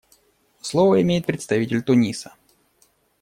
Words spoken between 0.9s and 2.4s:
имеет представитель Туниса.